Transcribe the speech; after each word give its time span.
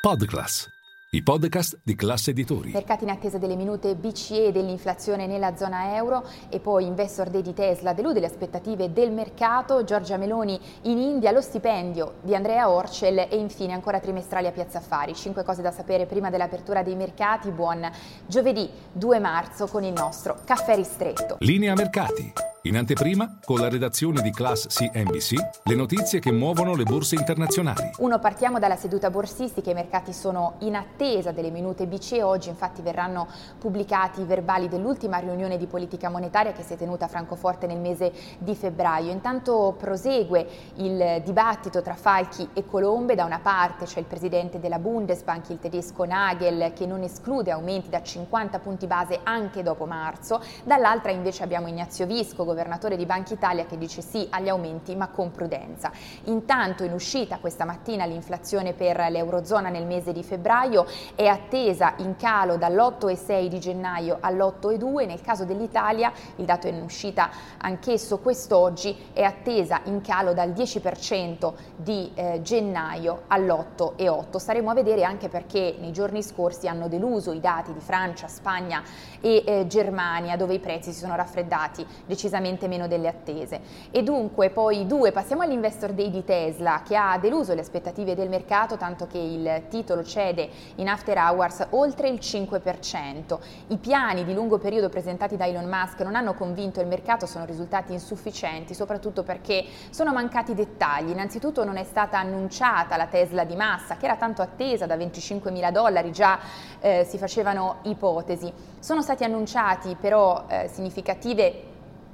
Podclass, 0.00 0.66
i 1.10 1.22
podcast 1.22 1.78
di 1.84 1.94
classe 1.94 2.30
editori. 2.30 2.70
Mercati 2.70 3.04
in 3.04 3.10
attesa 3.10 3.36
delle 3.36 3.54
minute 3.54 3.94
BCE 3.96 4.50
dell'inflazione 4.50 5.26
nella 5.26 5.54
zona 5.58 5.94
euro 5.94 6.26
e 6.48 6.58
poi 6.58 6.86
Investor 6.86 7.28
Day 7.28 7.42
di 7.42 7.52
Tesla 7.52 7.92
delude 7.92 8.18
le 8.18 8.24
aspettative 8.24 8.94
del 8.94 9.12
mercato, 9.12 9.84
Giorgia 9.84 10.16
Meloni 10.16 10.58
in 10.84 10.96
India, 10.96 11.32
lo 11.32 11.42
stipendio 11.42 12.14
di 12.22 12.34
Andrea 12.34 12.70
Orcel 12.70 13.18
e 13.18 13.36
infine 13.36 13.74
ancora 13.74 14.00
trimestrali 14.00 14.46
a 14.46 14.52
Piazza 14.52 14.78
Affari. 14.78 15.14
Cinque 15.14 15.44
cose 15.44 15.60
da 15.60 15.70
sapere 15.70 16.06
prima 16.06 16.30
dell'apertura 16.30 16.82
dei 16.82 16.96
mercati. 16.96 17.50
Buon 17.50 17.86
giovedì 18.24 18.70
2 18.92 19.18
marzo 19.18 19.66
con 19.66 19.84
il 19.84 19.92
nostro 19.92 20.38
caffè 20.46 20.76
ristretto. 20.76 21.36
Linea 21.40 21.74
mercati. 21.74 22.32
In 22.64 22.76
anteprima, 22.76 23.38
con 23.42 23.58
la 23.58 23.70
redazione 23.70 24.20
di 24.20 24.30
Class 24.30 24.66
CNBC, 24.66 25.62
le 25.64 25.74
notizie 25.74 26.18
che 26.18 26.30
muovono 26.30 26.74
le 26.74 26.82
borse 26.82 27.14
internazionali. 27.14 27.92
Uno, 28.00 28.18
partiamo 28.18 28.58
dalla 28.58 28.76
seduta 28.76 29.08
borsistica, 29.08 29.70
i 29.70 29.74
mercati 29.74 30.12
sono 30.12 30.56
in 30.58 30.74
attesa 30.74 31.32
delle 31.32 31.50
minute 31.50 31.86
BCE, 31.86 32.22
oggi 32.22 32.50
infatti 32.50 32.82
verranno 32.82 33.28
pubblicati 33.58 34.20
i 34.20 34.24
verbali 34.24 34.68
dell'ultima 34.68 35.16
riunione 35.16 35.56
di 35.56 35.66
politica 35.66 36.10
monetaria 36.10 36.52
che 36.52 36.62
si 36.62 36.74
è 36.74 36.76
tenuta 36.76 37.06
a 37.06 37.08
Francoforte 37.08 37.66
nel 37.66 37.78
mese 37.78 38.12
di 38.36 38.54
febbraio. 38.54 39.10
Intanto 39.10 39.74
prosegue 39.78 40.46
il 40.74 41.22
dibattito 41.24 41.80
tra 41.80 41.94
Falchi 41.94 42.46
e 42.52 42.66
Colombe, 42.66 43.14
da 43.14 43.24
una 43.24 43.40
parte 43.40 43.86
c'è 43.86 44.00
il 44.00 44.06
presidente 44.06 44.60
della 44.60 44.78
Bundesbank, 44.78 45.48
il 45.48 45.60
tedesco 45.60 46.04
Nagel, 46.04 46.74
che 46.74 46.84
non 46.84 47.02
esclude 47.04 47.52
aumenti 47.52 47.88
da 47.88 48.02
50 48.02 48.58
punti 48.58 48.86
base 48.86 49.20
anche 49.22 49.62
dopo 49.62 49.86
marzo, 49.86 50.42
dall'altra 50.64 51.10
invece 51.10 51.42
abbiamo 51.42 51.66
Ignazio 51.66 52.04
Visco, 52.04 52.48
governatore 52.50 52.96
di 52.96 53.06
Banca 53.06 53.32
Italia, 53.32 53.64
che 53.64 53.78
dice 53.78 54.02
sì 54.02 54.26
agli 54.30 54.48
aumenti 54.48 54.96
ma 54.96 55.08
con 55.08 55.30
prudenza. 55.30 55.92
Intanto 56.24 56.82
in 56.82 56.92
uscita 56.92 57.38
questa 57.38 57.64
mattina 57.64 58.04
l'inflazione 58.04 58.72
per 58.72 58.98
l'Eurozona 59.08 59.68
nel 59.68 59.86
mese 59.86 60.12
di 60.12 60.24
febbraio 60.24 60.84
è 61.14 61.26
attesa 61.26 61.94
in 61.98 62.16
calo 62.16 62.56
dall'8,6 62.56 63.46
di 63.46 63.60
gennaio 63.60 64.18
all'8,2, 64.20 65.06
nel 65.06 65.20
caso 65.20 65.44
dell'Italia 65.44 66.12
il 66.36 66.44
dato 66.44 66.66
è 66.66 66.70
in 66.70 66.82
uscita 66.82 67.30
anch'esso 67.58 68.18
quest'oggi 68.18 68.96
è 69.12 69.22
attesa 69.22 69.80
in 69.84 70.00
calo 70.00 70.32
dal 70.32 70.50
10% 70.50 71.52
di 71.76 72.10
eh, 72.14 72.40
gennaio 72.42 73.22
all'8,8. 73.28 74.36
Staremo 74.36 74.70
a 74.70 74.74
vedere 74.74 75.04
anche 75.04 75.28
perché 75.28 75.76
nei 75.78 75.92
giorni 75.92 76.22
scorsi 76.22 76.66
hanno 76.66 76.88
deluso 76.88 77.32
i 77.32 77.40
dati 77.40 77.72
di 77.72 77.80
Francia, 77.80 78.26
Spagna 78.26 78.82
e 79.20 79.42
eh, 79.46 79.66
Germania 79.66 80.36
dove 80.36 80.54
i 80.54 80.58
prezzi 80.58 80.92
si 80.92 80.98
sono 80.98 81.14
raffreddati 81.14 81.86
decisamente 82.06 82.38
decisamente 82.40 82.66
meno 82.66 82.88
delle 82.88 83.08
attese. 83.08 83.60
E 83.90 84.02
dunque 84.02 84.50
poi 84.50 84.86
due, 84.86 85.12
passiamo 85.12 85.42
all'investor 85.42 85.92
day 85.92 86.10
di 86.10 86.24
Tesla 86.24 86.82
che 86.86 86.96
ha 86.96 87.18
deluso 87.18 87.54
le 87.54 87.60
aspettative 87.60 88.14
del 88.14 88.28
mercato 88.28 88.76
tanto 88.76 89.06
che 89.06 89.18
il 89.18 89.62
titolo 89.68 90.02
cede 90.02 90.48
in 90.76 90.88
after 90.88 91.16
hours 91.18 91.66
oltre 91.70 92.08
il 92.08 92.18
5%. 92.20 93.38
I 93.68 93.76
piani 93.76 94.24
di 94.24 94.34
lungo 94.34 94.58
periodo 94.58 94.88
presentati 94.88 95.36
da 95.36 95.46
Elon 95.46 95.68
Musk 95.68 96.00
non 96.00 96.14
hanno 96.14 96.34
convinto 96.34 96.80
il 96.80 96.86
mercato, 96.86 97.26
sono 97.26 97.44
risultati 97.44 97.92
insufficienti 97.92 98.74
soprattutto 98.74 99.22
perché 99.22 99.64
sono 99.90 100.12
mancati 100.12 100.54
dettagli. 100.54 101.10
Innanzitutto 101.10 101.64
non 101.64 101.76
è 101.76 101.84
stata 101.84 102.18
annunciata 102.18 102.96
la 102.96 103.06
Tesla 103.06 103.44
di 103.44 103.54
massa 103.54 103.96
che 103.96 104.06
era 104.06 104.16
tanto 104.16 104.42
attesa 104.42 104.86
da 104.86 104.96
25 104.96 105.50
mila 105.50 105.70
dollari, 105.70 106.10
già 106.10 106.38
eh, 106.80 107.04
si 107.08 107.18
facevano 107.18 107.78
ipotesi. 107.82 108.52
Sono 108.78 109.02
stati 109.02 109.24
annunciati 109.24 109.96
però 110.00 110.44
eh, 110.48 110.68
significative 110.72 111.69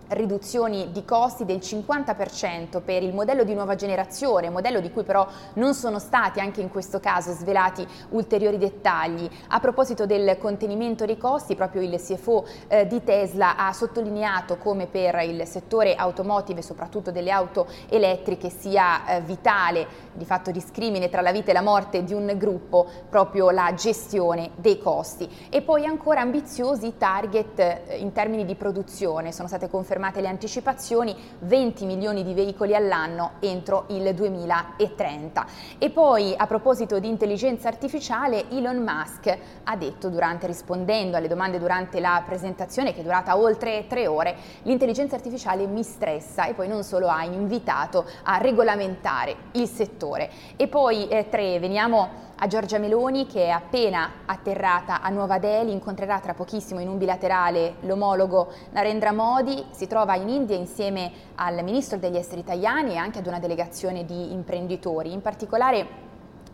riduzioni 0.08 0.92
di 0.92 1.04
costi 1.04 1.44
del 1.44 1.58
50% 1.58 2.80
per 2.82 3.02
il 3.02 3.12
modello 3.12 3.44
di 3.44 3.54
nuova 3.54 3.74
generazione, 3.74 4.50
modello 4.50 4.80
di 4.80 4.90
cui 4.90 5.02
però 5.02 5.26
non 5.54 5.74
sono 5.74 5.98
stati 5.98 6.40
anche 6.40 6.60
in 6.60 6.68
questo 6.68 7.00
caso 7.00 7.32
svelati 7.32 7.86
ulteriori 8.10 8.58
dettagli. 8.58 9.28
A 9.48 9.60
proposito 9.60 10.06
del 10.06 10.38
contenimento 10.38 11.04
dei 11.04 11.18
costi, 11.18 11.56
proprio 11.56 11.82
il 11.82 12.00
CFO 12.00 12.46
eh, 12.68 12.86
di 12.86 13.02
Tesla 13.02 13.56
ha 13.56 13.72
sottolineato 13.72 14.56
come 14.56 14.86
per 14.86 15.20
il 15.22 15.46
settore 15.46 15.94
automotive, 15.94 16.62
soprattutto 16.62 17.10
delle 17.10 17.30
auto 17.30 17.66
elettriche, 17.88 18.50
sia 18.50 19.06
eh, 19.06 19.20
vitale, 19.22 20.04
di 20.12 20.24
fatto 20.24 20.50
discrimine 20.50 21.08
tra 21.08 21.20
la 21.20 21.32
vita 21.32 21.50
e 21.50 21.54
la 21.54 21.62
morte 21.62 22.04
di 22.04 22.14
un 22.14 22.32
gruppo, 22.36 22.86
proprio 23.08 23.50
la 23.50 23.74
gestione 23.74 24.50
dei 24.56 24.78
costi. 24.78 25.28
E 25.50 25.62
poi 25.62 25.84
ancora 25.84 26.20
ambiziosi 26.20 26.94
target 26.96 27.58
eh, 27.58 27.96
in 27.98 28.12
termini 28.12 28.44
di 28.44 28.54
produzione, 28.54 29.32
sono 29.32 29.48
state 29.48 29.68
confermate 29.68 29.95
confermate 29.96 30.20
le 30.20 30.28
anticipazioni, 30.28 31.16
20 31.40 31.86
milioni 31.86 32.22
di 32.22 32.34
veicoli 32.34 32.74
all'anno 32.74 33.32
entro 33.40 33.86
il 33.88 34.14
2030. 34.14 35.46
E 35.78 35.88
poi 35.90 36.34
a 36.36 36.46
proposito 36.46 36.98
di 36.98 37.08
intelligenza 37.08 37.68
artificiale, 37.68 38.50
Elon 38.50 38.76
Musk 38.76 39.38
ha 39.64 39.76
detto 39.76 40.10
durante, 40.10 40.46
rispondendo 40.46 41.16
alle 41.16 41.28
domande 41.28 41.58
durante 41.58 41.98
la 42.00 42.22
presentazione 42.26 42.92
che 42.92 43.00
è 43.00 43.02
durata 43.02 43.38
oltre 43.38 43.86
tre 43.88 44.06
ore, 44.06 44.36
l'intelligenza 44.62 45.14
artificiale 45.14 45.66
mi 45.66 45.82
stressa 45.82 46.44
e 46.46 46.52
poi 46.52 46.68
non 46.68 46.84
solo 46.84 47.08
ha 47.08 47.24
invitato 47.24 48.04
a 48.24 48.36
regolamentare 48.36 49.34
il 49.52 49.66
settore. 49.66 50.30
E 50.56 50.68
poi 50.68 51.08
eh, 51.08 51.28
tre, 51.30 51.58
veniamo 51.58 52.25
a 52.38 52.46
Giorgia 52.48 52.78
Meloni 52.78 53.26
che 53.26 53.44
è 53.44 53.48
appena 53.48 54.10
atterrata 54.26 55.00
a 55.00 55.08
Nuova 55.08 55.38
Delhi, 55.38 55.72
incontrerà 55.72 56.20
tra 56.20 56.34
pochissimo 56.34 56.80
in 56.80 56.88
un 56.88 56.98
bilaterale 56.98 57.76
l'omologo 57.80 58.52
Narendra 58.72 59.12
Modi, 59.12 59.64
si 59.70 59.86
trova 59.86 60.16
in 60.16 60.28
India 60.28 60.56
insieme 60.56 61.10
al 61.36 61.64
ministro 61.64 61.96
degli 61.96 62.16
esteri 62.16 62.40
italiani 62.40 62.92
e 62.92 62.96
anche 62.96 63.20
ad 63.20 63.26
una 63.26 63.38
delegazione 63.38 64.04
di 64.04 64.32
imprenditori, 64.32 65.12
in 65.12 65.22
particolare 65.22 66.05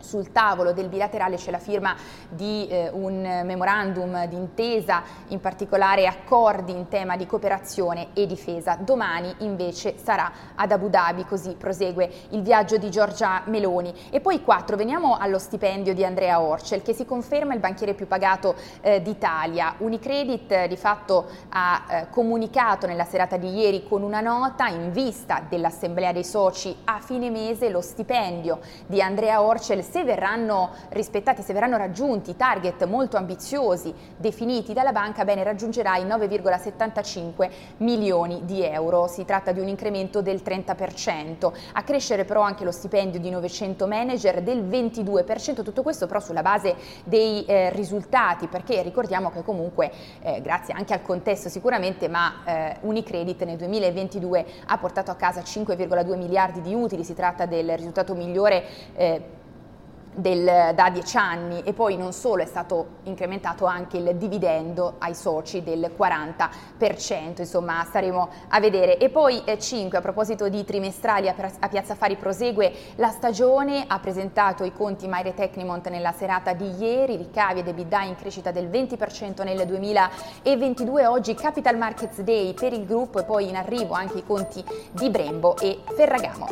sul 0.03 0.31
tavolo 0.31 0.73
del 0.73 0.89
bilaterale 0.89 1.37
c'è 1.37 1.49
la 1.49 1.59
firma 1.59 1.95
di 2.29 2.67
eh, 2.67 2.89
un 2.91 3.21
memorandum 3.43 4.25
d'intesa, 4.25 5.01
in 5.29 5.39
particolare 5.39 6.05
accordi 6.05 6.73
in 6.73 6.87
tema 6.87 7.15
di 7.15 7.25
cooperazione 7.25 8.09
e 8.13 8.25
difesa. 8.25 8.77
Domani 8.79 9.33
invece 9.39 9.95
sarà 9.97 10.31
ad 10.55 10.71
Abu 10.71 10.89
Dhabi, 10.89 11.25
così 11.25 11.55
prosegue 11.55 12.09
il 12.29 12.41
viaggio 12.41 12.77
di 12.77 12.91
Giorgia 12.91 13.43
Meloni. 13.45 13.93
E 14.09 14.19
poi 14.19 14.41
quattro, 14.43 14.75
veniamo 14.75 15.17
allo 15.17 15.39
stipendio 15.39 15.93
di 15.93 16.03
Andrea 16.03 16.41
Orcel, 16.41 16.81
che 16.81 16.93
si 16.93 17.05
conferma 17.05 17.53
il 17.53 17.59
banchiere 17.59 17.93
più 17.93 18.07
pagato 18.07 18.55
eh, 18.81 19.01
d'Italia. 19.01 19.75
Unicredit 19.77 20.51
eh, 20.51 20.67
di 20.67 20.77
fatto 20.77 21.25
ha 21.49 21.85
eh, 21.87 22.09
comunicato 22.09 22.87
nella 22.87 23.05
serata 23.05 23.37
di 23.37 23.57
ieri 23.57 23.87
con 23.87 24.01
una 24.01 24.21
nota 24.21 24.67
in 24.67 24.91
vista 24.91 25.41
dell'assemblea 25.47 26.11
dei 26.11 26.23
soci 26.23 26.75
a 26.85 26.99
fine 26.99 27.29
mese 27.29 27.69
lo 27.69 27.81
stipendio 27.81 28.59
di 28.85 29.01
Andrea 29.01 29.41
Orcel 29.41 29.83
se 29.93 30.03
verranno 30.03 30.71
rispettati, 30.89 31.43
se 31.43 31.53
verranno 31.53 31.77
raggiunti 31.77 32.35
target 32.35 32.83
molto 32.85 33.15
ambiziosi 33.15 33.93
definiti 34.17 34.73
dalla 34.73 34.91
banca, 34.91 35.23
bene, 35.23 35.43
raggiungerà 35.43 35.97
i 35.97 36.05
9,75 36.05 37.51
milioni 37.77 38.41
di 38.43 38.63
euro. 38.63 39.05
Si 39.05 39.23
tratta 39.23 39.51
di 39.51 39.59
un 39.59 39.67
incremento 39.67 40.23
del 40.23 40.41
30%. 40.43 41.53
A 41.73 41.83
crescere 41.83 42.25
però 42.25 42.41
anche 42.41 42.63
lo 42.63 42.71
stipendio 42.71 43.19
di 43.19 43.29
900 43.29 43.85
manager 43.85 44.41
del 44.41 44.63
22%, 44.63 45.61
tutto 45.61 45.83
questo 45.83 46.07
però 46.07 46.19
sulla 46.19 46.41
base 46.41 46.75
dei 47.03 47.45
eh, 47.45 47.69
risultati, 47.69 48.47
perché 48.47 48.81
ricordiamo 48.81 49.29
che 49.29 49.43
comunque, 49.43 49.91
eh, 50.23 50.41
grazie 50.41 50.73
anche 50.73 50.93
al 50.93 51.03
contesto 51.03 51.49
sicuramente, 51.49 52.07
ma 52.07 52.41
eh, 52.45 52.77
Unicredit 52.81 53.43
nel 53.43 53.57
2022 53.57 54.45
ha 54.65 54.77
portato 54.79 55.11
a 55.11 55.15
casa 55.15 55.41
5,2 55.41 56.17
miliardi 56.17 56.61
di 56.61 56.73
utili, 56.73 57.03
si 57.03 57.13
tratta 57.13 57.45
del 57.45 57.77
risultato 57.77 58.15
migliore 58.15 58.63
eh, 58.95 59.41
del, 60.15 60.73
da 60.75 60.89
dieci 60.89 61.17
anni 61.17 61.61
e 61.63 61.73
poi 61.73 61.97
non 61.97 62.13
solo 62.13 62.41
è 62.41 62.45
stato 62.45 62.99
incrementato 63.03 63.65
anche 63.65 63.97
il 63.97 64.15
dividendo 64.15 64.95
ai 64.99 65.15
soci 65.15 65.63
del 65.63 65.91
40%, 65.97 67.39
insomma 67.39 67.83
staremo 67.83 68.29
a 68.49 68.59
vedere. 68.59 68.97
E 68.97 69.09
poi 69.09 69.43
eh, 69.45 69.57
5, 69.59 69.97
a 69.97 70.01
proposito 70.01 70.49
di 70.49 70.63
trimestrali 70.63 71.27
a, 71.27 71.35
a, 71.59 71.67
Piazza 71.67 71.95
Fari 71.95 72.15
prosegue 72.15 72.73
la 72.95 73.09
stagione, 73.09 73.85
ha 73.87 73.99
presentato 73.99 74.63
i 74.63 74.73
conti 74.73 75.07
Maire 75.07 75.33
Tecnimont 75.33 75.87
nella 75.89 76.11
serata 76.11 76.53
di 76.53 76.69
ieri, 76.77 77.15
ricavi 77.15 77.59
ed 77.59 77.67
EBITDA 77.67 78.03
in 78.03 78.15
crescita 78.15 78.51
del 78.51 78.67
20% 78.69 79.43
nel 79.43 79.65
2022, 79.65 81.05
oggi 81.05 81.35
Capital 81.35 81.77
Markets 81.77 82.21
Day 82.21 82.53
per 82.53 82.73
il 82.73 82.85
gruppo 82.85 83.19
e 83.19 83.23
poi 83.23 83.49
in 83.49 83.55
arrivo 83.55 83.93
anche 83.93 84.19
i 84.19 84.25
conti 84.25 84.63
di 84.91 85.09
Brembo 85.09 85.57
e 85.57 85.79
Ferragamo. 85.95 86.47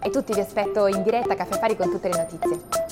E 0.00 0.10
tutti 0.10 0.32
vi 0.32 0.40
aspetto 0.40 0.86
in 0.86 1.02
diretta 1.02 1.32
a 1.32 1.36
Caffè 1.36 1.58
Fari 1.58 1.76
con 1.76 1.90
tutte 1.90 2.08
le 2.08 2.16
notizie. 2.16 2.87